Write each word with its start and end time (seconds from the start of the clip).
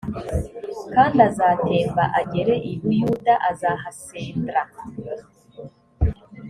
kandi 0.93 1.17
azatemba 1.29 2.03
agere 2.19 2.55
i 2.71 2.73
buyuda 2.81 3.33
azahasendra 3.49 4.61